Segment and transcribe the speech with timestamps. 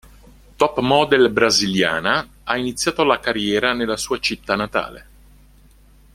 [0.55, 5.05] Top model brasiliana, ha iniziato la carriera nella sua città natale.